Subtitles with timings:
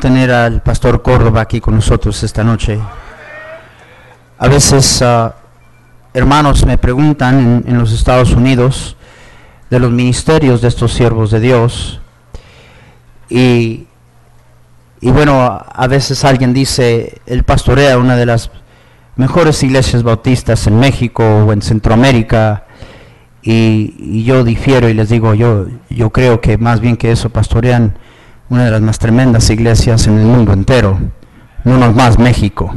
[0.00, 2.80] Tener al pastor Córdoba aquí con nosotros esta noche.
[4.38, 5.36] A veces ah,
[6.12, 8.96] hermanos me preguntan en, los Estados Unidos
[9.70, 12.00] de los ministerios de estos siervos de Dios.
[13.28, 13.86] Y,
[15.00, 18.50] y bueno, a veces alguien dice, él pastorea una de las
[19.14, 22.64] mejores iglesias bautistas en México o en Centroamérica.
[23.42, 27.30] Y, y yo difiero y les digo, yo, yo creo que más bien que eso
[27.30, 28.01] pastorean
[28.52, 30.98] una de las más tremendas iglesias en el mundo entero,
[31.64, 32.74] no más México.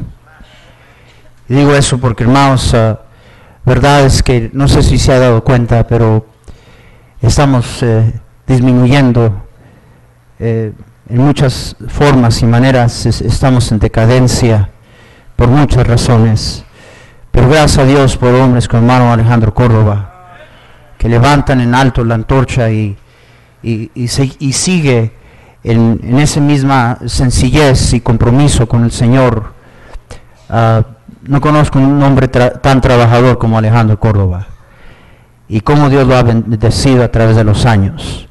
[1.49, 2.95] Digo eso porque, hermanos, uh,
[3.65, 6.27] verdad es que no sé si se ha dado cuenta, pero
[7.21, 9.47] estamos eh, disminuyendo
[10.39, 10.71] eh,
[11.09, 14.69] en muchas formas y maneras, estamos en decadencia
[15.35, 16.63] por muchas razones.
[17.31, 20.37] Pero gracias a Dios por hombres como hermano Alejandro Córdoba,
[20.97, 22.95] que levantan en alto la antorcha y,
[23.61, 25.24] y, y, y sigue
[25.65, 29.53] en, esa misma sencillez y compromiso con el Señor.
[30.49, 30.83] Ah,
[31.23, 34.47] no conozco un hombre tan trabajador como Alejandro Córdoba
[35.47, 38.27] y cómo Dios lo ha bendecido a través de los años.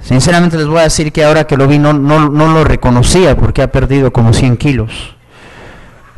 [0.00, 3.62] Sinceramente les voy a decir que ahora que lo vi no, no, lo reconocía porque
[3.62, 5.16] ha perdido como 100 kilos.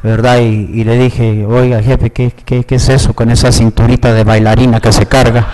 [0.03, 0.41] ¿Verdad?
[0.41, 4.79] Y, le dije, oiga jefe, ¿qué, ¿qué, qué, es eso con esa cinturita de bailarina
[4.79, 5.47] que se carga?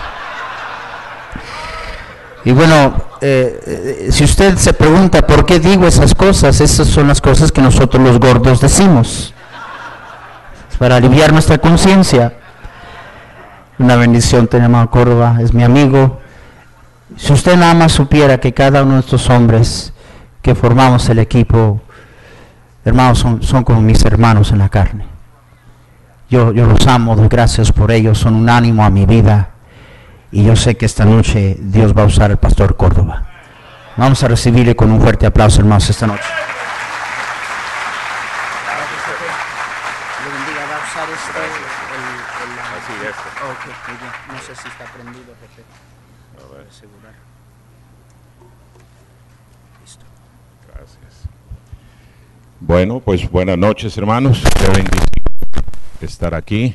[2.44, 7.08] Y bueno, eh, eh, si usted se pregunta por qué digo esas cosas, esas son
[7.08, 9.34] las cosas que nosotros los gordos decimos.
[10.78, 12.32] para aliviar nuestra conciencia.
[13.78, 16.20] Una bendición tenemos a Córdoba, es mi amigo.
[17.16, 19.92] Si usted nada más supiera que cada uno de estos hombres
[20.40, 21.82] que formamos el equipo,
[22.82, 25.04] hermanos, son, son como mis hermanos en la carne.
[26.30, 29.50] Yo, yo los amo, doy gracias por ellos, son un ánimo a mi vida
[30.32, 33.26] y yo sé que esta noche Dios va a usar al pastor Córdoba.
[33.96, 36.28] Vamos a recibirle con un fuerte aplauso, hermanos, esta noche.
[44.28, 45.34] No sé si está prendido,
[46.38, 46.66] A ver.
[46.68, 47.14] Asegurar.
[49.82, 50.04] Listo.
[50.68, 51.28] Gracias.
[52.60, 54.42] Bueno, pues buenas noches, hermanos.
[54.58, 55.10] Qué bendición
[56.00, 56.74] estar aquí.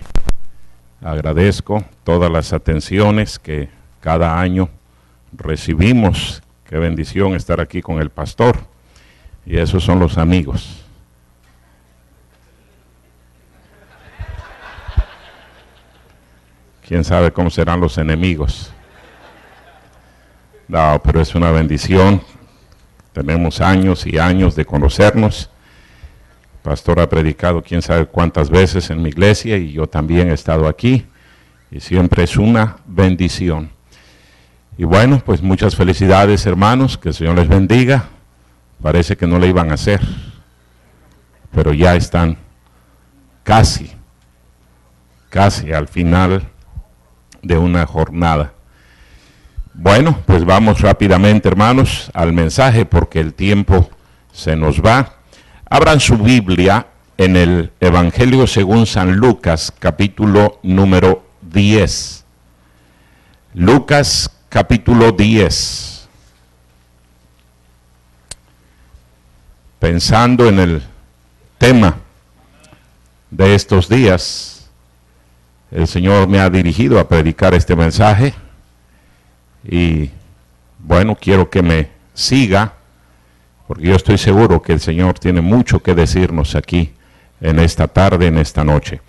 [1.01, 3.69] Agradezco todas las atenciones que
[3.99, 4.69] cada año
[5.33, 6.41] recibimos.
[6.67, 8.57] Qué bendición estar aquí con el pastor.
[9.45, 10.83] Y esos son los amigos.
[16.87, 18.71] Quién sabe cómo serán los enemigos.
[20.67, 22.21] No, pero es una bendición.
[23.13, 25.49] Tenemos años y años de conocernos
[26.65, 30.67] pastor ha predicado quién sabe cuántas veces en mi iglesia y yo también he estado
[30.67, 31.05] aquí
[31.69, 33.69] y siempre es una bendición.
[34.75, 38.09] Y bueno, pues muchas felicidades hermanos, que el Señor les bendiga.
[38.81, 40.01] Parece que no le iban a hacer,
[41.53, 42.35] pero ya están
[43.43, 43.91] casi,
[45.29, 46.49] casi al final
[47.43, 48.53] de una jornada.
[49.75, 53.87] Bueno, pues vamos rápidamente hermanos al mensaje porque el tiempo
[54.33, 55.14] se nos va.
[55.67, 56.85] Abran su Biblia
[57.17, 62.23] en el Evangelio según San Lucas, capítulo número 10.
[63.55, 66.07] Lucas, capítulo 10.
[69.79, 70.83] Pensando en el
[71.57, 71.97] tema
[73.31, 74.69] de estos días,
[75.71, 78.35] el Señor me ha dirigido a predicar este mensaje
[79.67, 80.11] y
[80.77, 82.73] bueno, quiero que me siga
[83.67, 86.93] porque yo estoy seguro que el Señor tiene mucho que decirnos aquí
[87.41, 89.01] en esta tarde, en esta noche.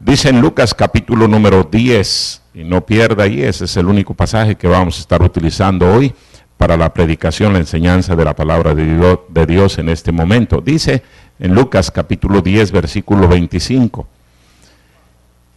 [0.00, 4.56] Dice en Lucas capítulo número 10, y no pierda ahí, ese es el único pasaje
[4.56, 6.12] que vamos a estar utilizando hoy
[6.56, 10.60] para la predicación, la enseñanza de la palabra de Dios, de Dios en este momento.
[10.60, 11.02] Dice
[11.38, 14.06] en Lucas capítulo 10, versículo 25.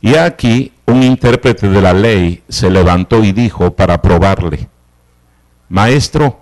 [0.01, 4.67] Y aquí un intérprete de la ley se levantó y dijo para probarle,
[5.69, 6.41] Maestro,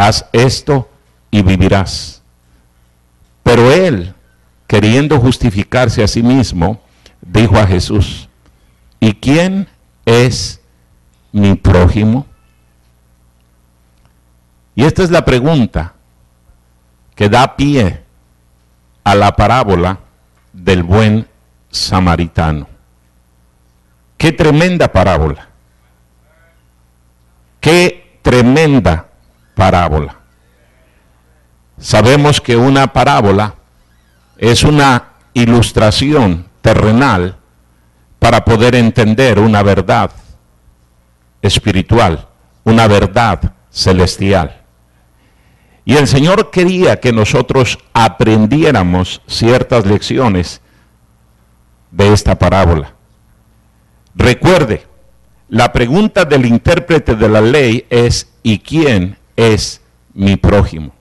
[0.00, 0.88] haz esto
[1.30, 2.22] y vivirás.
[3.42, 4.14] Pero él,
[4.66, 6.80] queriendo justificarse a sí mismo,
[7.20, 8.28] dijo a Jesús,
[8.98, 9.68] ¿y quién
[10.06, 10.60] es
[11.32, 12.26] mi prójimo?
[14.74, 15.94] Y esta es la pregunta
[17.14, 18.02] que da pie
[19.04, 19.98] a la parábola
[20.54, 21.28] del buen
[21.70, 22.68] samaritano.
[24.16, 25.48] Qué tremenda parábola.
[27.60, 29.09] Qué tremenda
[29.60, 30.16] parábola.
[31.78, 33.56] Sabemos que una parábola
[34.38, 37.36] es una ilustración terrenal
[38.18, 40.12] para poder entender una verdad
[41.42, 42.26] espiritual,
[42.64, 44.62] una verdad celestial.
[45.84, 50.62] Y el Señor quería que nosotros aprendiéramos ciertas lecciones
[51.90, 52.94] de esta parábola.
[54.14, 54.86] Recuerde,
[55.50, 59.80] la pregunta del intérprete de la ley es, ¿y quién es
[60.12, 60.92] mi prójimo?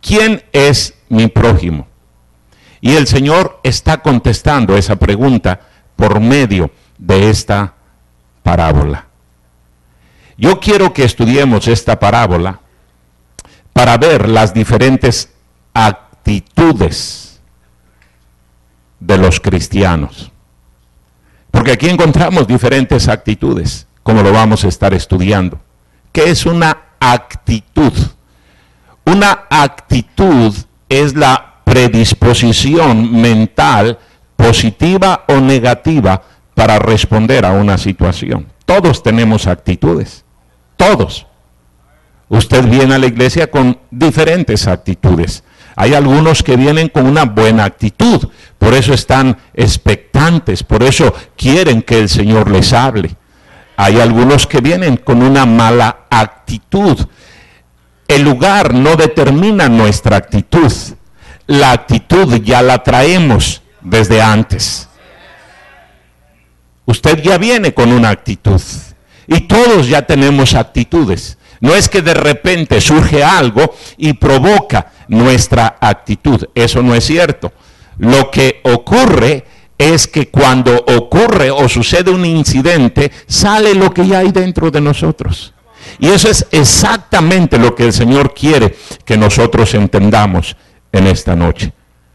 [0.00, 1.86] ¿Quién es mi prójimo?
[2.80, 5.60] Y el Señor está contestando esa pregunta
[5.96, 7.74] por medio de esta
[8.42, 9.06] parábola.
[10.36, 12.60] Yo quiero que estudiemos esta parábola
[13.72, 15.30] para ver las diferentes
[15.72, 17.40] actitudes
[19.00, 20.30] de los cristianos.
[21.50, 25.63] Porque aquí encontramos diferentes actitudes, como lo vamos a estar estudiando.
[26.14, 27.92] ¿Qué es una actitud?
[29.04, 30.54] Una actitud
[30.88, 33.98] es la predisposición mental
[34.36, 36.22] positiva o negativa
[36.54, 38.46] para responder a una situación.
[38.64, 40.24] Todos tenemos actitudes,
[40.76, 41.26] todos.
[42.28, 45.42] Usted viene a la iglesia con diferentes actitudes.
[45.74, 51.82] Hay algunos que vienen con una buena actitud, por eso están expectantes, por eso quieren
[51.82, 53.16] que el Señor les hable.
[53.76, 56.98] Hay algunos que vienen con una mala actitud,
[58.06, 60.72] el lugar no determina nuestra actitud.
[61.46, 64.88] La actitud ya la traemos desde antes.
[66.86, 68.60] Usted ya viene con una actitud.
[69.26, 71.38] Y todos ya tenemos actitudes.
[71.60, 76.46] No es que de repente surge algo y provoca nuestra actitud.
[76.54, 77.52] Eso no es cierto.
[77.96, 79.46] Lo que ocurre
[79.78, 84.80] es que cuando ocurre o sucede un incidente, sale lo que ya hay dentro de
[84.80, 85.52] nosotros.
[85.98, 90.56] Y eso es exactamente lo que el Señor quiere que nosotros entendamos
[90.92, 91.72] en esta noche.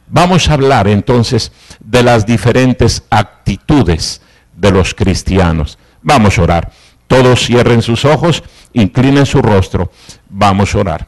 [0.07, 4.21] Vamos a hablar entonces de las diferentes actitudes
[4.55, 5.77] de los cristianos.
[6.01, 6.71] Vamos a orar.
[7.07, 9.91] Todos cierren sus ojos, inclinen su rostro.
[10.29, 11.07] Vamos a orar.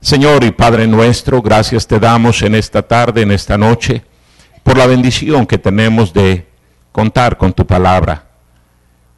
[0.00, 4.02] Señor y Padre nuestro, gracias te damos en esta tarde, en esta noche,
[4.62, 6.48] por la bendición que tenemos de
[6.92, 8.26] contar con tu palabra.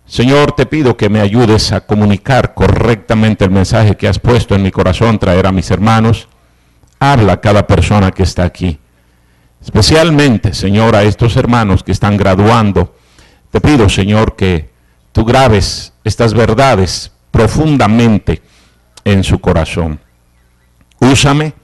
[0.07, 4.63] Señor, te pido que me ayudes a comunicar correctamente el mensaje que has puesto en
[4.63, 6.29] mi corazón, traer a mis hermanos.
[6.99, 8.79] Habla a cada persona que está aquí.
[9.63, 12.95] Especialmente, Señor, a estos hermanos que están graduando.
[13.51, 14.71] Te pido, Señor, que
[15.13, 18.43] tú grabes estas verdades profundamente
[19.05, 20.01] en su corazón.
[21.01, 21.55] Úsame,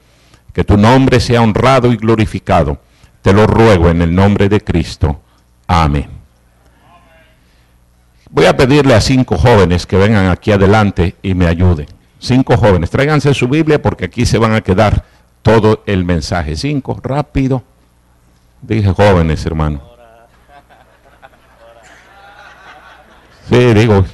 [0.51, 2.79] que tu nombre sea honrado y glorificado.
[3.21, 5.21] Te lo ruego en el nombre de Cristo.
[5.67, 6.09] Amén.
[8.29, 11.87] Voy a pedirle a cinco jóvenes que vengan aquí adelante y me ayuden.
[12.17, 15.03] Cinco jóvenes, tráiganse su Biblia porque aquí se van a quedar
[15.41, 16.55] todo el mensaje.
[16.55, 17.63] Cinco, rápido.
[18.61, 19.81] Dije jóvenes, hermano.
[23.49, 24.05] Sí, digo,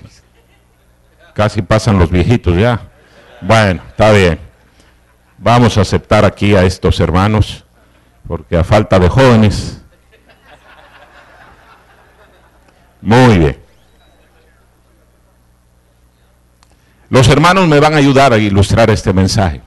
[1.33, 2.81] casi pasan los viejitos ya.
[3.41, 4.39] Bueno, está bien.
[5.37, 7.63] Vamos a aceptar aquí a estos hermanos,
[8.27, 9.81] porque a falta de jóvenes.
[13.01, 13.57] Muy bien.
[17.09, 19.61] Los hermanos me van a ayudar a ilustrar este mensaje.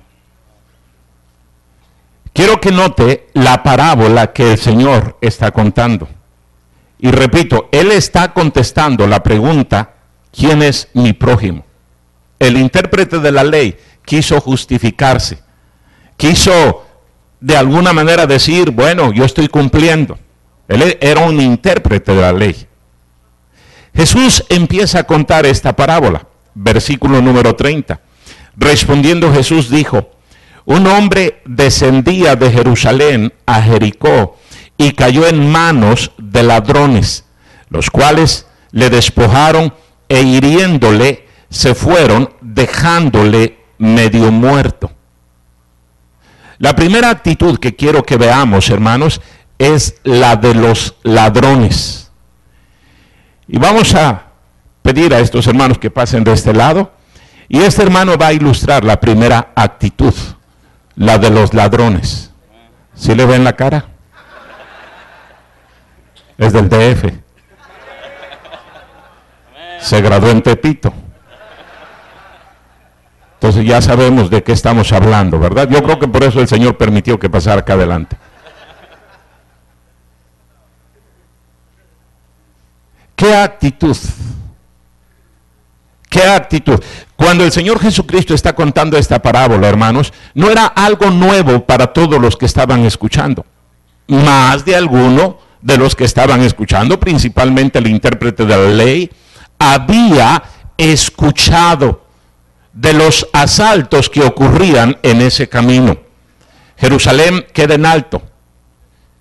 [2.35, 6.09] Quiero que note la parábola que el Señor está contando.
[6.99, 9.95] Y repito, Él está contestando la pregunta,
[10.31, 11.64] ¿quién es mi prójimo?
[12.38, 15.43] El intérprete de la ley quiso justificarse,
[16.17, 16.89] quiso
[17.40, 20.18] de alguna manera decir, bueno, yo estoy cumpliendo.
[20.68, 22.66] Él era un intérprete de la ley.
[23.94, 28.00] Jesús empieza a contar esta parábola versículo número 30.
[28.56, 30.11] Respondiendo Jesús dijo,
[30.64, 34.37] un hombre descendía de Jerusalén a Jericó
[34.76, 37.25] y cayó en manos de ladrones,
[37.68, 39.75] los cuales le despojaron
[40.09, 44.90] e hiriéndole se fueron dejándole medio muerto.
[46.61, 49.23] La primera actitud que quiero que veamos, hermanos,
[49.59, 52.12] es la de los ladrones.
[53.49, 54.26] Y vamos a
[54.83, 56.93] pedir a estos hermanos que pasen de este lado.
[57.49, 60.12] Y este hermano va a ilustrar la primera actitud,
[60.97, 62.31] la de los ladrones.
[62.95, 63.87] ¿Sí le ven la cara?
[66.37, 67.05] Es del DF.
[69.81, 70.93] Se graduó en Tepito.
[73.40, 75.66] Entonces ya sabemos de qué estamos hablando, ¿verdad?
[75.66, 78.18] Yo creo que por eso el Señor permitió que pasara acá adelante.
[83.16, 83.97] ¿Qué actitud?
[86.11, 86.78] ¿Qué actitud?
[87.16, 92.20] Cuando el Señor Jesucristo está contando esta parábola, hermanos, no era algo nuevo para todos
[92.20, 93.47] los que estaban escuchando.
[94.06, 99.11] Más de alguno de los que estaban escuchando, principalmente el intérprete de la ley,
[99.59, 100.42] había
[100.76, 102.10] escuchado
[102.72, 105.98] de los asaltos que ocurrían en ese camino.
[106.76, 108.22] Jerusalén queda en alto,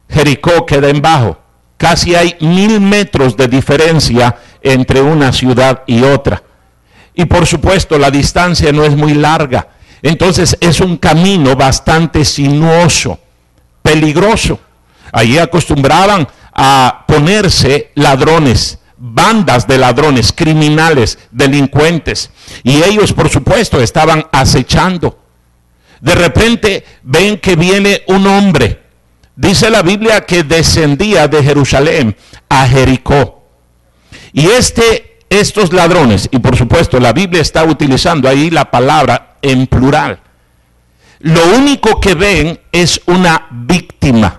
[0.09, 1.37] Jericó queda en bajo.
[1.77, 6.43] Casi hay mil metros de diferencia entre una ciudad y otra.
[7.13, 9.69] Y por supuesto la distancia no es muy larga.
[10.01, 13.19] Entonces es un camino bastante sinuoso,
[13.81, 14.59] peligroso.
[15.11, 22.29] Allí acostumbraban a ponerse ladrones bandas de ladrones, criminales, delincuentes.
[22.63, 25.19] Y ellos, por supuesto, estaban acechando.
[26.01, 28.83] De repente ven que viene un hombre.
[29.35, 32.15] Dice la Biblia que descendía de Jerusalén
[32.49, 33.43] a Jericó.
[34.33, 39.67] Y este, estos ladrones, y por supuesto la Biblia está utilizando ahí la palabra en
[39.67, 40.19] plural.
[41.19, 44.38] Lo único que ven es una víctima.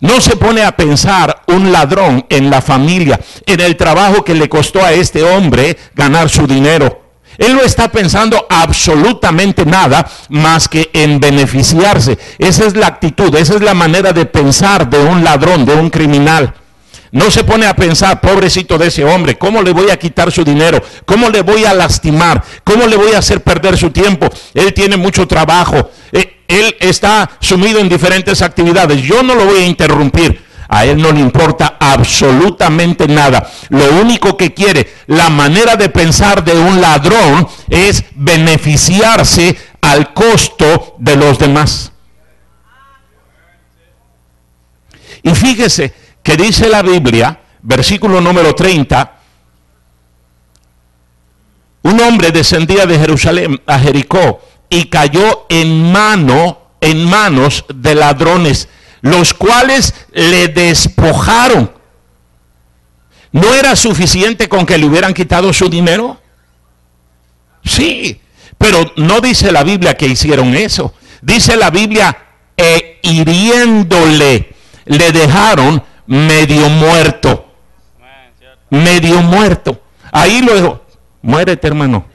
[0.00, 4.48] No se pone a pensar un ladrón en la familia, en el trabajo que le
[4.48, 7.02] costó a este hombre ganar su dinero.
[7.36, 12.18] Él no está pensando absolutamente nada más que en beneficiarse.
[12.38, 15.90] Esa es la actitud, esa es la manera de pensar de un ladrón, de un
[15.90, 16.54] criminal.
[17.12, 20.44] No se pone a pensar, pobrecito de ese hombre, ¿cómo le voy a quitar su
[20.44, 20.80] dinero?
[21.04, 22.42] ¿Cómo le voy a lastimar?
[22.62, 24.28] ¿Cómo le voy a hacer perder su tiempo?
[24.54, 25.90] Él tiene mucho trabajo.
[26.12, 29.00] Eh, él está sumido en diferentes actividades.
[29.02, 30.50] Yo no lo voy a interrumpir.
[30.68, 33.48] A él no le importa absolutamente nada.
[33.70, 40.94] Lo único que quiere, la manera de pensar de un ladrón es beneficiarse al costo
[40.98, 41.92] de los demás.
[45.22, 45.92] Y fíjese
[46.22, 49.18] que dice la Biblia, versículo número 30,
[51.82, 58.68] un hombre descendía de Jerusalén a Jericó y cayó en mano, en manos de ladrones,
[59.02, 61.72] los cuales le despojaron.
[63.32, 66.18] ¿No era suficiente con que le hubieran quitado su dinero?
[67.64, 68.20] Sí,
[68.56, 70.94] pero no dice la Biblia que hicieron eso.
[71.20, 72.16] Dice la Biblia,
[72.56, 77.46] e hiriéndole, le dejaron medio muerto.
[78.70, 79.82] Medio muerto.
[80.12, 80.84] Ahí lo dijo,
[81.22, 82.09] muérete hermano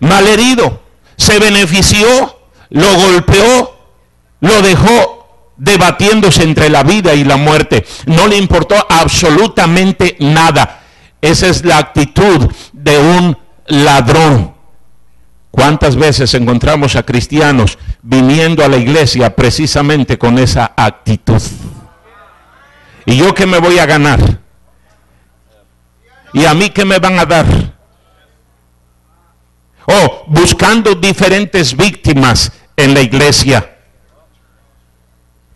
[0.00, 0.82] malherido,
[1.16, 2.38] se benefició,
[2.70, 3.76] lo golpeó,
[4.40, 5.16] lo dejó
[5.56, 7.86] debatiéndose entre la vida y la muerte.
[8.06, 10.82] No le importó absolutamente nada.
[11.20, 14.54] Esa es la actitud de un ladrón.
[15.50, 21.40] ¿Cuántas veces encontramos a cristianos viniendo a la iglesia precisamente con esa actitud?
[23.06, 24.20] ¿Y yo qué me voy a ganar?
[26.34, 27.75] ¿Y a mí qué me van a dar?
[29.86, 33.76] O buscando diferentes víctimas en la iglesia.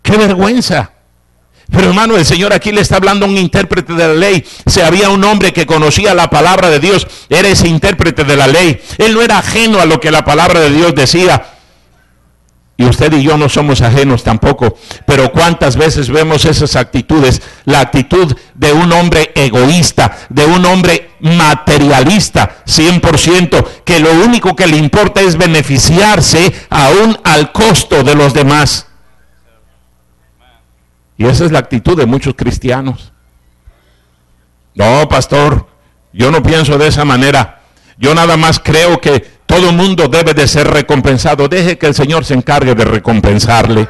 [0.01, 0.91] ¡Qué vergüenza!
[1.71, 4.45] Pero hermano, el Señor aquí le está hablando a un intérprete de la ley.
[4.65, 8.47] Si había un hombre que conocía la palabra de Dios, era ese intérprete de la
[8.47, 8.81] ley.
[8.97, 11.50] Él no era ajeno a lo que la palabra de Dios decía.
[12.81, 14.75] Y usted y yo no somos ajenos tampoco.
[15.05, 17.39] Pero cuántas veces vemos esas actitudes.
[17.65, 24.65] La actitud de un hombre egoísta, de un hombre materialista, 100%, que lo único que
[24.65, 28.87] le importa es beneficiarse aún al costo de los demás.
[31.17, 33.13] Y esa es la actitud de muchos cristianos.
[34.73, 35.67] No, pastor,
[36.13, 37.61] yo no pienso de esa manera.
[37.99, 41.49] Yo nada más creo que todo mundo debe de ser recompensado.
[41.49, 43.85] Deje que el Señor se encargue de recompensarle.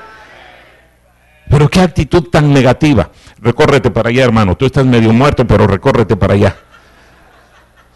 [1.48, 3.12] Pero qué actitud tan negativa.
[3.38, 4.58] Recórrete para allá, hermano.
[4.58, 6.58] Tú estás medio muerto, pero recórrete para allá.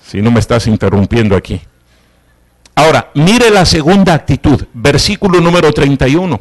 [0.05, 1.59] Si no me estás interrumpiendo aquí.
[2.75, 6.39] Ahora, mire la segunda actitud, versículo número 31.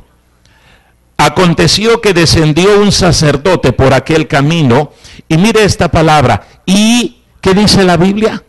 [1.17, 4.93] Aconteció que descendió un sacerdote por aquel camino
[5.27, 6.47] y mire esta palabra.
[6.67, 8.43] ¿Y qué dice la Biblia?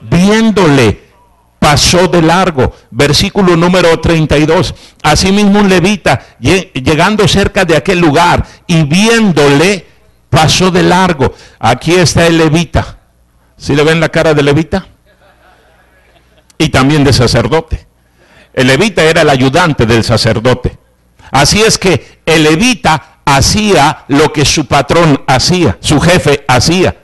[0.00, 1.07] Viéndole
[1.58, 2.72] pasó de largo.
[2.90, 4.74] Versículo número 32.
[5.02, 9.86] Asimismo un levita, llegando cerca de aquel lugar y viéndole,
[10.30, 11.34] pasó de largo.
[11.58, 12.98] Aquí está el levita.
[13.56, 14.86] ¿Sí le ven la cara de levita?
[16.58, 17.86] Y también de sacerdote.
[18.52, 20.78] El levita era el ayudante del sacerdote.
[21.30, 26.96] Así es que el levita hacía lo que su patrón hacía, su jefe hacía.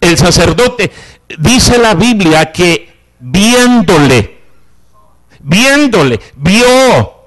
[0.00, 0.92] El sacerdote,
[1.38, 4.38] dice la Biblia que viéndole,
[5.40, 7.17] viéndole, vio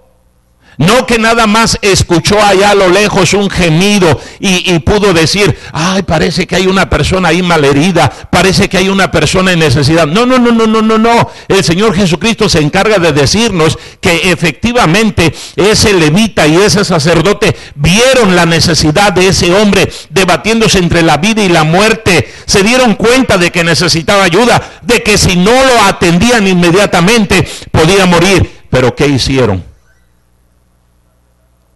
[0.77, 6.03] no que nada más escuchó allá a lo lejos un gemido y, pudo decir, ay,
[6.03, 10.07] parece que hay una persona ahí malherida, parece que hay una persona en necesidad.
[10.07, 11.29] No, no, no, no, no, no, no.
[11.47, 18.35] El Señor Jesucristo se encarga de decirnos que efectivamente ese levita y ese sacerdote vieron
[18.35, 22.33] la necesidad de ese hombre debatiéndose entre la vida y la muerte.
[22.45, 28.05] Se dieron cuenta de que necesitaba ayuda, de que si no lo atendían inmediatamente podía
[28.05, 28.61] morir.
[28.69, 29.70] Pero ¿qué hicieron?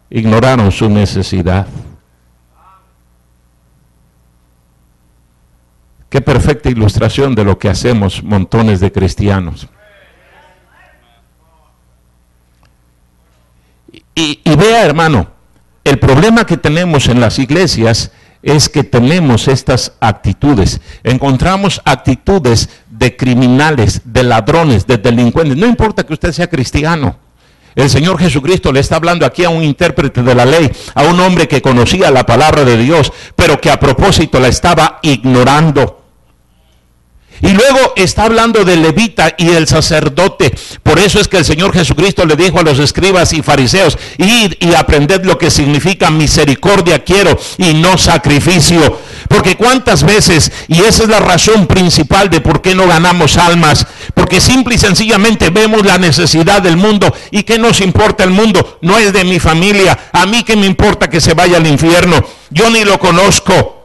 [0.09, 1.67] Ignoraron su necesidad.
[6.09, 9.67] Qué perfecta ilustración de lo que hacemos montones de cristianos.
[14.17, 15.27] Y, vea, hermano,
[15.83, 20.79] el problema que tenemos en las iglesias es que tenemos estas actitudes.
[21.03, 25.57] Encontramos actitudes de criminales, de ladrones, de delincuentes.
[25.57, 27.17] No importa que usted sea cristiano.
[27.75, 31.19] El Señor Jesucristo le está hablando aquí a un intérprete de la ley, a un
[31.19, 36.05] hombre que conocía la palabra de Dios, pero que a propósito la estaba ignorando.
[37.41, 40.53] Y luego está hablando del levita y el sacerdote.
[40.83, 44.53] Por eso es que el Señor Jesucristo le dijo a los escribas y fariseos, id
[44.59, 48.99] y aprended lo que significa misericordia quiero y no sacrificio.
[49.27, 53.85] Porque cuántas veces, y esa es la razón principal de por qué no ganamos almas,
[54.13, 58.79] porque simple y sencillamente vemos la necesidad del mundo y qué nos importa el mundo,
[58.81, 62.23] no es de mi familia, a mí que me importa que se vaya al infierno,
[62.49, 63.75] yo ni lo conozco.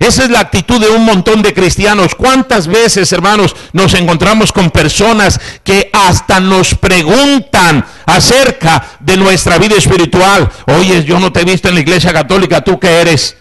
[0.00, 2.14] Esa es la actitud de un montón de cristianos.
[2.14, 9.76] ¿Cuántas veces, hermanos, nos encontramos con personas que hasta nos preguntan acerca de nuestra vida
[9.76, 10.50] espiritual?
[10.66, 13.36] Oye, yo no te he visto en la iglesia católica, ¿tú qué eres?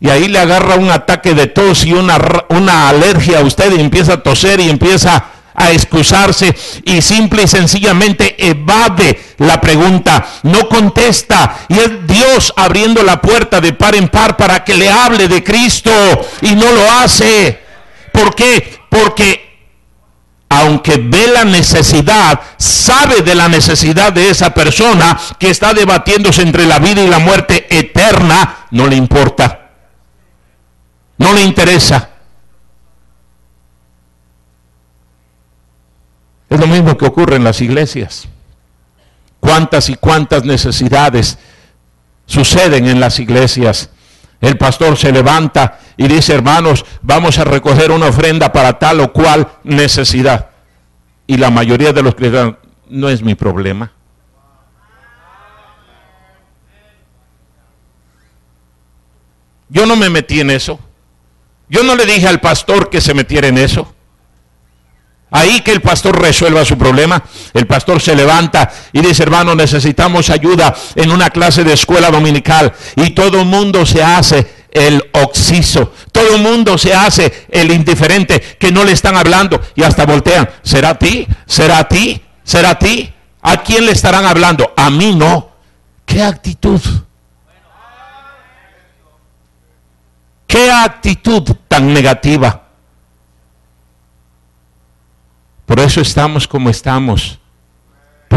[0.00, 3.80] Y ahí le agarra un ataque de tos y una, una alergia a usted y
[3.80, 10.68] empieza a toser y empieza a excusarse y simple y sencillamente evade la pregunta, no
[10.68, 15.28] contesta y es Dios abriendo la puerta de par en par para que le hable
[15.28, 15.90] de Cristo
[16.40, 17.60] y no lo hace.
[18.12, 18.80] ¿Por qué?
[18.88, 19.50] Porque
[20.48, 26.66] aunque ve la necesidad, sabe de la necesidad de esa persona que está debatiéndose entre
[26.66, 29.59] la vida y la muerte eterna, no le importa.
[31.30, 32.10] No le interesa.
[36.48, 38.26] Es lo mismo que ocurre en las iglesias.
[39.38, 41.38] Cuántas y cuántas necesidades
[42.26, 43.90] suceden en las iglesias.
[44.40, 49.12] El pastor se levanta y dice, hermanos, vamos a recoger una ofrenda para tal o
[49.12, 50.50] cual necesidad.
[51.28, 52.56] Y la mayoría de los cristianos,
[52.88, 53.92] no es mi problema.
[59.68, 60.80] Yo no me metí en eso.
[61.70, 63.94] Yo no le dije al pastor que se metiera en eso.
[65.30, 67.22] Ahí que el pastor resuelva su problema.
[67.54, 72.72] El pastor se levanta y dice, hermano, necesitamos ayuda en una clase de escuela dominical.
[72.96, 75.92] Y todo el mundo se hace el oxiso.
[76.10, 80.50] Todo el mundo se hace el indiferente que no le están hablando y hasta voltean.
[80.62, 81.28] ¿Será a ti?
[81.46, 82.20] ¿Será a ti?
[82.42, 83.12] ¿Será a ti?
[83.42, 84.72] ¿A quién le estarán hablando?
[84.76, 85.50] A mí no.
[86.04, 86.80] ¿Qué actitud?
[90.70, 92.62] ¿Qué actitud tan negativa?
[95.66, 97.39] Por eso estamos como estamos.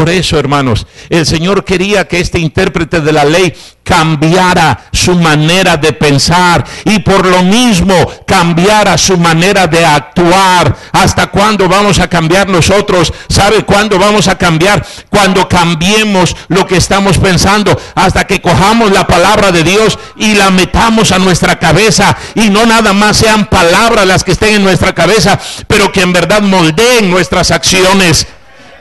[0.03, 5.77] Por eso, hermanos, el Señor quería que este intérprete de la ley cambiara su manera
[5.77, 7.95] de pensar y por lo mismo
[8.27, 10.75] cambiara su manera de actuar.
[10.91, 13.13] ¿Hasta cuándo vamos a cambiar nosotros?
[13.29, 14.85] ¿Sabe cuándo vamos a cambiar?
[15.09, 20.49] Cuando cambiemos lo que estamos pensando, hasta que cojamos la palabra de Dios y la
[20.49, 24.93] metamos a nuestra cabeza y no nada más sean palabras las que estén en nuestra
[24.93, 25.39] cabeza,
[25.69, 28.27] pero que en verdad moldeen nuestras acciones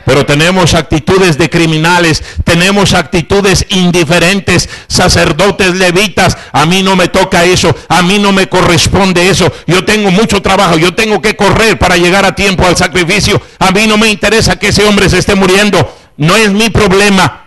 [0.05, 6.37] Pero tenemos actitudes de criminales, tenemos actitudes indiferentes, sacerdotes levitas.
[6.53, 9.51] A mí no me toca eso, a mí no me corresponde eso.
[9.67, 13.41] Yo tengo mucho trabajo, yo tengo que correr para llegar a tiempo al sacrificio.
[13.59, 17.39] A mí no me interesa que ese hombre se esté muriendo, no es mi problema.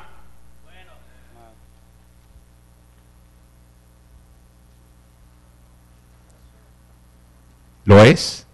[7.86, 8.48] ¿Lo es?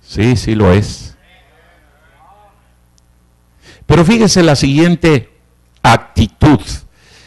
[0.00, 1.13] Sí, sí lo es.
[3.94, 5.30] Pero fíjese la siguiente
[5.80, 6.58] actitud.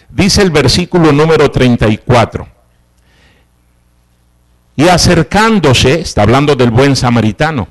[0.09, 2.45] Dice el versículo número 34.
[4.75, 7.69] Y acercándose, está hablando del buen samaritano,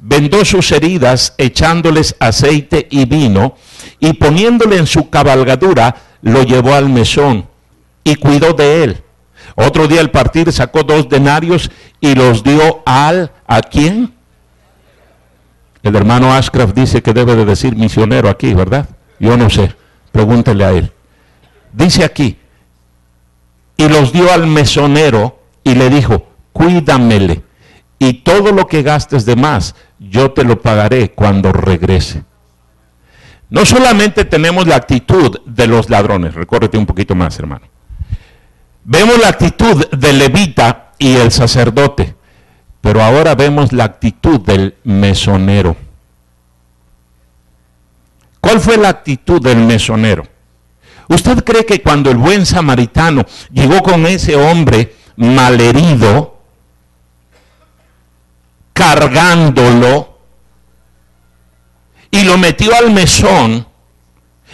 [0.00, 3.54] vendó sus heridas echándoles aceite y vino
[4.00, 7.48] y poniéndole en su cabalgadura, lo llevó al mesón
[8.02, 9.04] y cuidó de él.
[9.54, 14.12] Otro día al partir sacó dos denarios y los dio al ¿a quién?
[15.82, 18.88] El hermano Ashcraft dice que debe de decir misionero aquí, ¿verdad?
[19.18, 19.74] Yo no sé,
[20.12, 20.92] pregúntele a él.
[21.72, 22.38] Dice aquí,
[23.76, 27.42] y los dio al mesonero y le dijo, cuídamele,
[27.98, 32.24] y todo lo que gastes de más, yo te lo pagaré cuando regrese.
[33.48, 37.66] No solamente tenemos la actitud de los ladrones, recórrete un poquito más, hermano.
[38.84, 42.16] Vemos la actitud del levita y el sacerdote,
[42.82, 45.74] pero ahora vemos la actitud del mesonero.
[48.40, 50.24] ¿Cuál fue la actitud del mesonero?
[51.08, 56.38] ¿Usted cree que cuando el buen samaritano llegó con ese hombre malherido,
[58.72, 60.18] cargándolo,
[62.10, 63.66] y lo metió al mesón,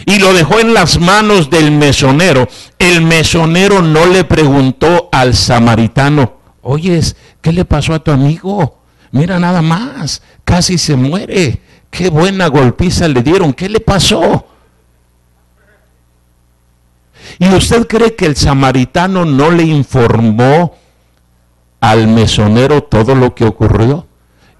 [0.05, 2.47] y lo dejó en las manos del mesonero.
[2.77, 6.38] El mesonero no le preguntó al samaritano,
[6.69, 8.77] oyes, ¿qué le pasó a tu amigo?
[9.11, 11.61] Mira nada más, casi se muere.
[11.89, 14.45] Qué buena golpiza le dieron, ¿qué le pasó?
[17.39, 20.75] ¿Y usted cree que el samaritano no le informó
[21.79, 24.07] al mesonero todo lo que ocurrió?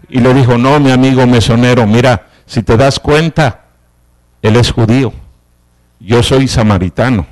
[0.10, 3.66] Y le dijo, no, mi amigo mesonero, mira, si te das cuenta,
[4.42, 5.14] él es judío
[6.00, 7.28] yo soy samaritano.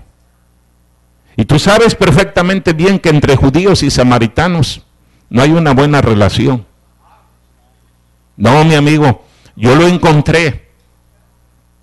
[1.37, 4.81] Y tú sabes perfectamente bien que entre judíos y samaritanos
[5.29, 6.65] no hay una buena relación.
[8.35, 9.23] No, mi amigo,
[9.55, 10.71] yo lo encontré.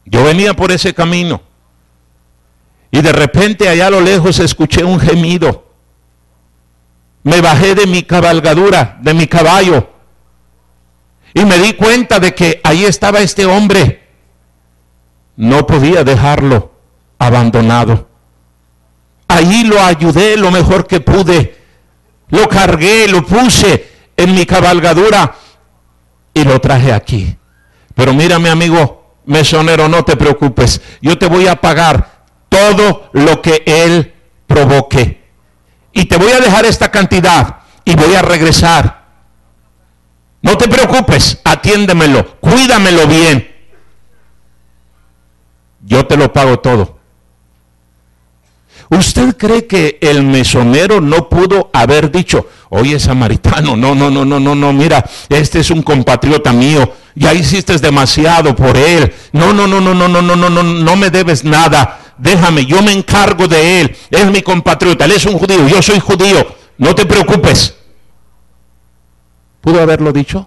[0.05, 1.41] Yo venía por ese camino.
[2.91, 5.69] Y de repente allá a lo lejos escuché un gemido.
[7.23, 9.89] Me bajé de mi cabalgadura, de mi caballo.
[11.33, 14.09] Y me di cuenta de que ahí estaba este hombre.
[15.37, 16.73] No podía dejarlo
[17.21, 18.14] abandonado.
[19.29, 21.59] Ahí lo ayudé lo mejor que pude.
[22.29, 25.35] Lo cargué, lo puse en mi cabalgadura
[26.33, 27.37] y lo traje aquí.
[27.95, 30.81] Pero mira, mi amigo mesonero, no te preocupes.
[31.01, 34.15] Yo te voy a pagar todo lo que él
[34.47, 35.25] provoque.
[35.93, 39.05] Y te voy a dejar esta cantidad y voy a regresar.
[40.43, 43.51] No te preocupes, atiéndemelo, cuídamelo bien.
[45.81, 46.94] Yo te lo pago todo.
[48.91, 54.39] ¿Usted cree que el mesonero no pudo haber dicho, oye samaritano, no, no, no, no,
[54.39, 59.67] no, no, mira, este es un compatriota mío, ya hiciste demasiado por él, no, no,
[59.67, 63.49] no, no, no, no, no, no, no, no me debes nada, déjame, yo me encargo
[63.49, 66.47] de él, es mi compatriota, él es un judío, yo soy judío,
[66.79, 67.77] no te preocupes.
[69.61, 70.47] ¿Pudo haberlo dicho?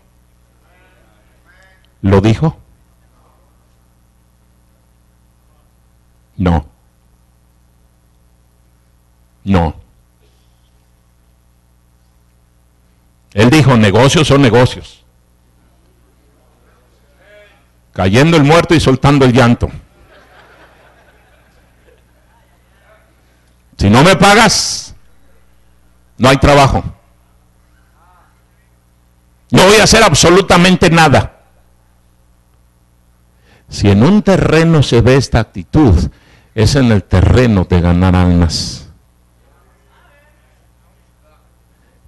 [2.01, 2.55] ¿Lo dijo?
[6.37, 6.76] No.
[9.47, 9.73] No.
[13.33, 15.05] Él dijo, negocios son negocios.
[17.93, 19.69] Cayendo el muerto y soltando el llanto.
[23.77, 24.93] Si no me pagas,
[26.17, 26.83] no hay trabajo.
[29.51, 31.39] No voy a hacer absolutamente nada.
[33.69, 36.09] Si en un terreno se ve esta actitud,
[36.53, 38.86] es en el terreno de ganar almas.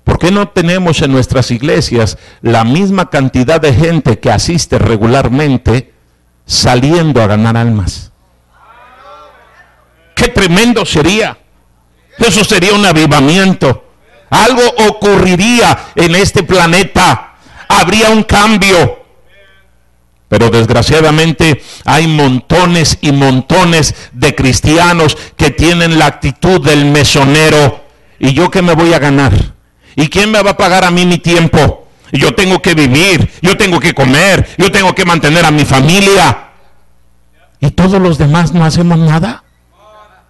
[0.09, 5.93] ¿Por qué no tenemos en nuestras iglesias la misma cantidad de gente que asiste regularmente
[6.47, 8.11] saliendo a ganar almas?
[10.15, 11.37] Qué tremendo sería.
[12.17, 13.85] Eso sería un avivamiento.
[14.31, 17.35] Algo ocurriría en este planeta.
[17.67, 19.03] Habría un cambio.
[20.27, 27.85] Pero desgraciadamente hay montones y montones de cristianos que tienen la actitud del mesonero.
[28.17, 29.58] ¿Y yo qué me voy a ganar?
[29.95, 31.87] ¿Y quién me va a pagar a mí mi tiempo?
[32.11, 36.49] Yo tengo que vivir, yo tengo que comer, yo tengo que mantener a mi familia.
[37.59, 39.43] ¿Y todos los demás no hacemos nada?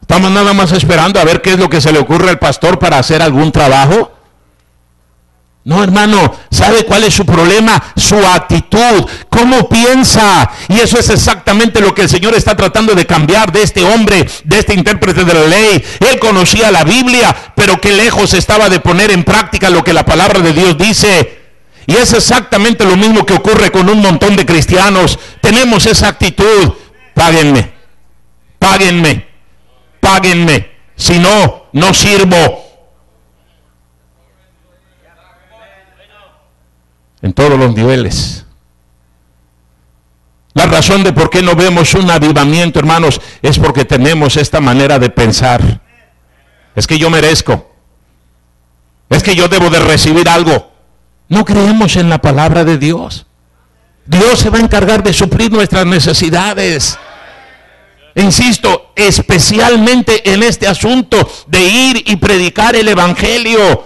[0.02, 2.80] Estamos nada más esperando a ver qué es lo que se le ocurre al pastor
[2.80, 4.12] para hacer algún trabajo.
[5.66, 7.84] No, hermano, ¿sabe cuál es su problema?
[7.96, 10.50] Su actitud, cómo piensa.
[10.70, 14.28] Y eso es exactamente lo que el Señor está tratando de cambiar de este hombre,
[14.46, 15.84] de este intérprete de la ley.
[16.00, 20.06] Él conocía la Biblia, pero qué lejos estaba de poner en práctica lo que la
[20.06, 21.40] palabra de Dios dice.
[21.86, 25.20] Y es exactamente lo mismo que ocurre con un montón de cristianos.
[25.42, 26.74] Tenemos esa actitud.
[27.14, 27.74] Páguenme,
[28.58, 29.28] páguenme,
[30.00, 30.70] páguenme.
[30.96, 32.59] Si no, no sirvo.
[37.22, 38.46] En todos los niveles.
[40.54, 45.00] La razón de por qué no vemos un avivamiento, hermanos, es porque tenemos esta manera
[45.00, 45.82] de pensar.
[46.76, 47.70] Es que yo merezco.
[49.10, 50.72] Es que yo debo de recibir algo.
[51.28, 53.26] No creemos en la palabra de Dios.
[54.06, 56.98] Dios se va a encargar de suplir nuestras necesidades.
[58.16, 63.86] Insisto, especialmente en este asunto de ir y predicar el Evangelio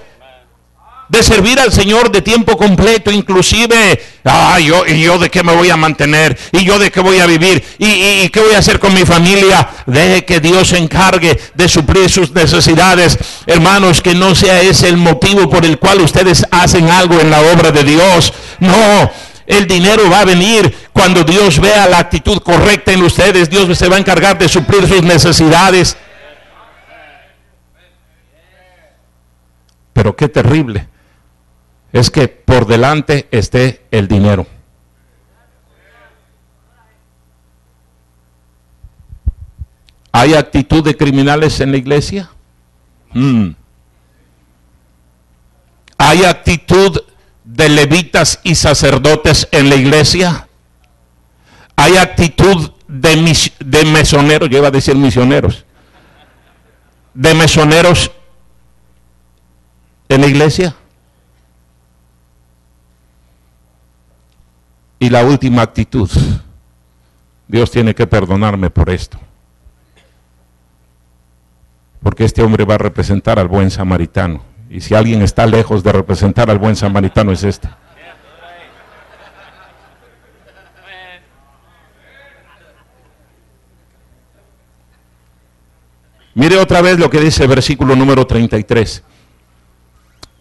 [1.14, 5.54] de servir al Señor de tiempo completo, inclusive, ah, yo, y yo de qué me
[5.54, 8.80] voy a mantener, y yo de qué voy a vivir, y, qué voy a hacer
[8.80, 9.70] con mi familia.
[9.86, 13.20] Deje que Dios se encargue de suplir sus necesidades.
[13.46, 17.42] Hermanos, que no sea ese el motivo por el cual ustedes hacen algo en la
[17.42, 18.34] obra de Dios.
[18.60, 19.12] No.
[19.46, 23.52] El dinero va a venir cuando Dios vea la actitud correcta en ustedes.
[23.52, 25.96] Dios se va a encargar de suplir sus necesidades.
[29.94, 30.88] Pero qué terrible
[31.94, 34.48] es que por delante esté el dinero.
[40.12, 42.30] ¿Hay actitud de criminales en la iglesia?
[43.14, 43.52] Mm.
[45.98, 47.00] ¿Hay actitud
[47.44, 50.48] de levitas y sacerdotes en la iglesia?
[51.76, 54.50] ¿Hay actitud de, de mesoneros?
[54.50, 55.64] Yo a decir misioneros.
[57.14, 58.12] ¿De mesoneros
[60.10, 60.76] en la iglesia?
[65.04, 66.10] Y la última actitud,
[67.46, 69.20] Dios tiene que perdonarme por esto.
[72.02, 74.42] Porque este hombre va a representar al buen samaritano.
[74.70, 77.68] Y si alguien está lejos de representar al buen samaritano es este.
[86.34, 89.04] Mire otra vez lo que dice el versículo número 33.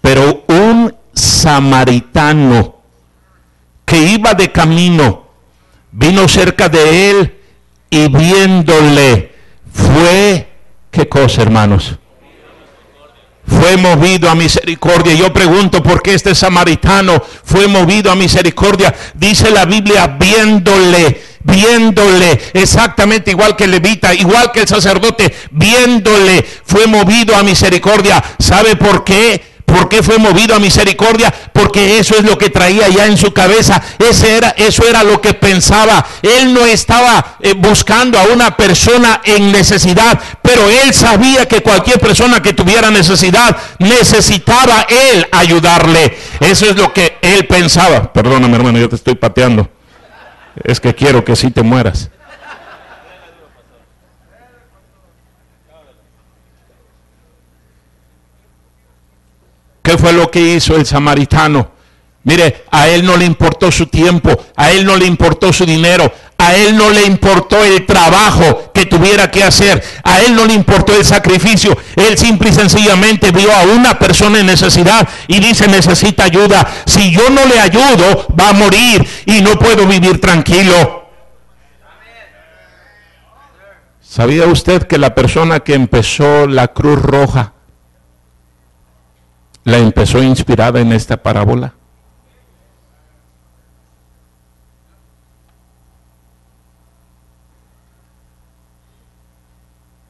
[0.01, 2.82] Pero un samaritano
[3.93, 5.27] que iba de camino,
[5.91, 7.35] vino cerca de él
[7.91, 9.35] y viéndole,
[9.71, 10.49] fue,
[10.91, 11.99] ¿qué cosa hermanos?
[13.47, 15.13] Fue movido a misericordia.
[15.13, 18.95] Yo pregunto por qué este samaritano fue movido a misericordia.
[19.13, 26.87] Dice la Biblia, viéndole, viéndole, exactamente igual que levita, igual que el sacerdote, viéndole, fue
[26.87, 28.25] movido a misericordia.
[28.39, 29.52] ¿Sabe por qué?
[29.73, 31.33] ¿Por qué fue movido a misericordia?
[31.51, 33.83] Porque eso es lo que traía ya en su cabeza.
[33.99, 36.05] Ese era, eso era lo que pensaba.
[36.21, 41.99] Él no estaba eh, buscando a una persona en necesidad, pero él sabía que cualquier
[41.99, 46.19] persona que tuviera necesidad necesitaba él ayudarle.
[46.41, 48.13] Eso es lo que él pensaba.
[48.13, 49.71] Perdóname, hermano, yo te estoy pateando.
[50.63, 52.11] Es que quiero que sí te mueras.
[59.93, 61.71] ¿Qué fue lo que hizo el samaritano?
[62.25, 66.11] Mire, a él no le importó su tiempo, a él no le importó su dinero,
[66.39, 70.55] a él no le importó el trabajo que tuviera que hacer, a él no le
[70.55, 75.69] importó el sacrificio, él simple y sencillamente vio a una persona en necesidad y dice
[75.69, 76.67] necesita ayuda.
[76.87, 81.11] Si yo no le ayudo, va a morir y no puedo vivir tranquilo.
[84.01, 87.53] ¿Sabía usted que la persona que empezó la Cruz Roja
[89.65, 91.75] la empezó inspirada en esta parábola?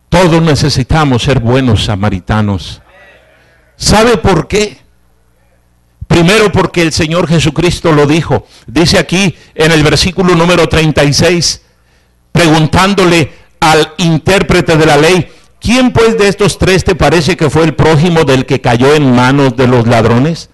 [0.09, 2.83] Todos necesitamos ser buenos samaritanos.
[3.77, 4.79] ¿Sabe por qué?
[6.07, 8.47] Primero porque el Señor Jesucristo lo dijo.
[8.67, 11.63] Dice aquí en el versículo número 36,
[12.31, 17.63] preguntándole al intérprete de la ley, ¿Quién pues de estos tres te parece que fue
[17.63, 20.51] el prójimo del que cayó en manos de los ladrones?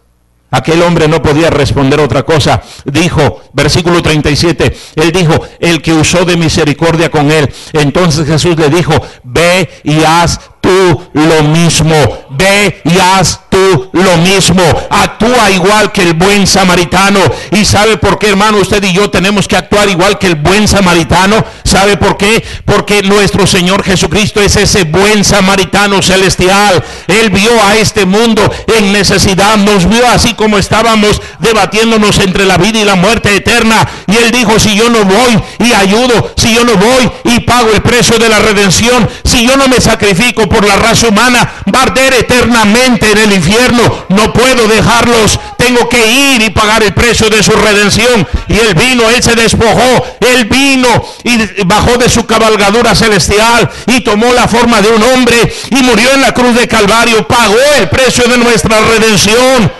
[0.51, 2.63] Aquel hombre no podía responder otra cosa.
[2.85, 7.53] Dijo, versículo 37, él dijo, el que usó de misericordia con él.
[7.73, 8.95] Entonces Jesús le dijo,
[9.25, 11.95] ve y haz tú lo mismo.
[12.31, 14.63] ve y haz tú lo mismo.
[14.91, 17.21] Actúa igual que el buen samaritano.
[17.51, 18.59] ¿Y sabe por qué, hermano?
[18.59, 21.45] Usted y yo tenemos que actuar igual que el buen samaritano.
[21.69, 22.43] ¿Sabe por qué?
[22.65, 26.83] Porque nuestro Señor Jesucristo es ese buen samaritano celestial.
[27.07, 28.43] Él vio a este mundo
[28.75, 29.59] en necesidad.
[29.59, 33.87] Nos vio así como estábamos debatiéndonos entre la vida y la muerte eterna.
[34.07, 37.71] Y Él dijo, si yo no voy y ayudo, si yo no voy y pago
[37.71, 41.81] el precio de la redención, si yo no me sacrifico por la raza humana, va
[41.81, 44.07] a arder eternamente en el infierno.
[44.09, 45.39] No puedo dejarlos.
[45.59, 48.27] Tengo que ir y pagar el precio de su redención.
[48.49, 50.89] Y Él vino, Él se despojó, Él vino
[51.25, 56.13] y bajó de su cabalgadura celestial y tomó la forma de un hombre y murió
[56.15, 57.27] en la cruz de Calvario.
[57.27, 59.71] Pagó el precio de nuestra redención.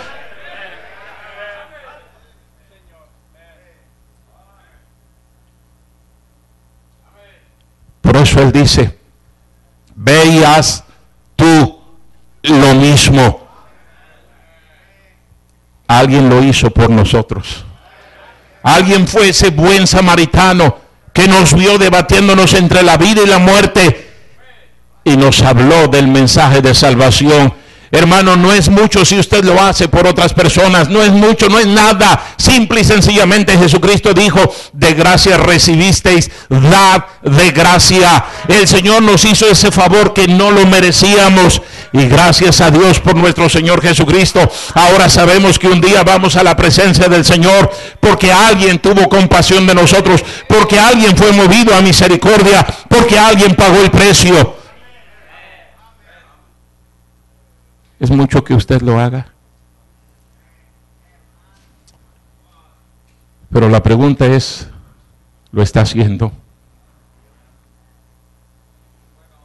[8.01, 8.97] Por eso Él dice,
[9.95, 10.83] veías
[11.35, 11.79] tú
[12.43, 13.47] lo mismo.
[15.87, 17.65] Alguien lo hizo por nosotros.
[18.63, 24.09] Alguien fue ese buen samaritano que nos vio debatiéndonos entre la vida y la muerte
[25.03, 27.53] y nos habló del mensaje de salvación
[27.91, 31.57] Hermano, no es mucho si usted lo hace por otras personas, no es mucho, no
[31.57, 32.21] es nada.
[32.37, 34.39] Simple y sencillamente Jesucristo dijo,
[34.73, 38.23] de gracia recibisteis, dad de gracia.
[38.47, 41.61] El Señor nos hizo ese favor que no lo merecíamos.
[41.91, 44.39] Y gracias a Dios por nuestro Señor Jesucristo.
[44.75, 49.65] Ahora sabemos que un día vamos a la presencia del Señor porque alguien tuvo compasión
[49.65, 54.58] de nosotros, porque alguien fue movido a misericordia, porque alguien pagó el precio.
[57.99, 59.33] Es mucho que usted lo haga.
[63.51, 64.69] Pero la pregunta es,
[65.51, 66.31] ¿lo está haciendo?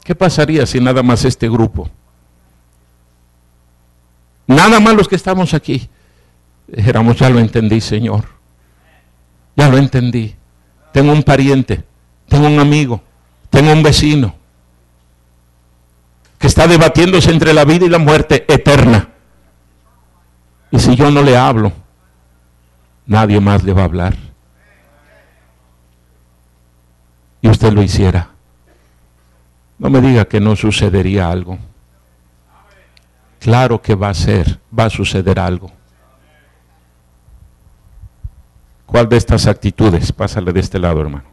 [0.04, 1.88] ¿Qué pasaría si nada más este grupo,
[4.46, 5.88] nada más los que estamos aquí,
[6.66, 8.26] dijéramos, ya lo entendí, Señor,
[9.56, 10.34] ya lo entendí,
[10.92, 11.82] tengo un pariente,
[12.28, 13.02] tengo un amigo,
[13.48, 14.34] tengo un vecino,
[16.38, 19.08] que está debatiéndose entre la vida y la muerte eterna.
[20.70, 21.72] Y si yo no le hablo,
[23.06, 24.16] nadie más le va a hablar.
[27.40, 28.30] Y usted lo hiciera.
[29.78, 31.58] No me diga que no sucedería algo.
[33.38, 35.70] Claro que va a ser, va a suceder algo.
[38.86, 40.12] ¿Cuál de estas actitudes?
[40.12, 41.24] Pásale de este lado, hermano.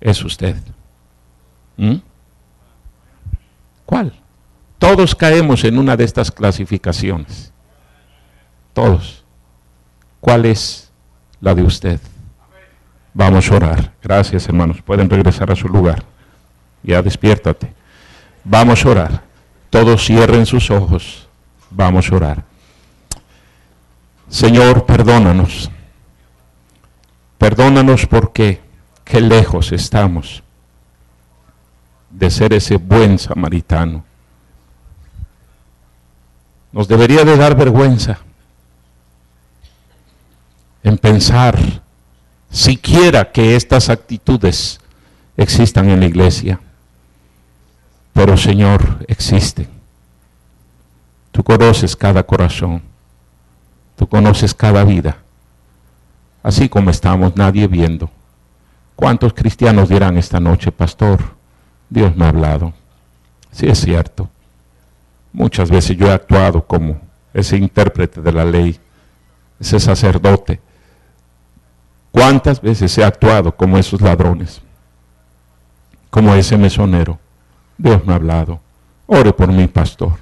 [0.00, 0.56] Es usted.
[1.76, 1.96] ¿Mm?
[3.86, 4.12] ¿Cuál?
[4.78, 7.52] Todos caemos en una de estas clasificaciones.
[8.74, 9.24] Todos.
[10.20, 10.90] ¿Cuál es
[11.40, 12.00] la de usted?
[13.14, 13.92] Vamos a orar.
[14.02, 14.82] Gracias, hermanos.
[14.82, 16.02] Pueden regresar a su lugar.
[16.82, 17.72] Ya despiértate.
[18.44, 19.22] Vamos a orar.
[19.70, 21.26] Todos cierren sus ojos.
[21.70, 22.44] Vamos a orar.
[24.28, 25.70] Señor, perdónanos.
[27.38, 28.60] Perdónanos porque
[29.04, 30.42] qué lejos estamos
[32.18, 34.04] de ser ese buen samaritano.
[36.72, 38.18] Nos debería de dar vergüenza
[40.82, 41.58] en pensar
[42.50, 44.80] siquiera que estas actitudes
[45.36, 46.58] existan en la iglesia.
[48.14, 49.68] Pero Señor, existen.
[51.32, 52.80] Tú conoces cada corazón.
[53.94, 55.18] Tú conoces cada vida.
[56.42, 58.10] Así como estamos, nadie viendo.
[58.94, 61.35] ¿Cuántos cristianos dirán esta noche, pastor?
[61.96, 62.74] Dios me ha hablado.
[63.50, 64.28] Sí es cierto.
[65.32, 67.00] Muchas veces yo he actuado como
[67.32, 68.78] ese intérprete de la ley,
[69.58, 70.60] ese sacerdote.
[72.12, 74.60] ¿Cuántas veces he actuado como esos ladrones?
[76.10, 77.18] Como ese mesonero.
[77.78, 78.60] Dios me ha hablado.
[79.06, 80.18] Ore por mi pastor.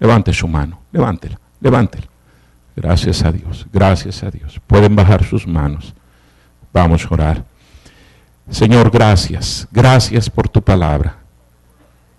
[0.00, 0.80] Levante su mano.
[0.92, 1.38] Levántela.
[1.60, 2.06] Levántela.
[2.74, 3.66] Gracias a Dios.
[3.70, 4.58] Gracias a Dios.
[4.66, 5.92] Pueden bajar sus manos.
[6.72, 7.51] Vamos a orar.
[8.50, 11.16] Señor, gracias, gracias por tu palabra.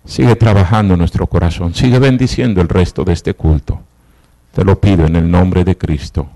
[0.04, 3.80] Sigue trabajando nuestro corazón, sigue bendiciendo el resto de este culto.
[4.52, 6.28] Te lo pido en el nombre de Cristo.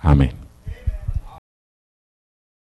[0.00, 0.41] Amén.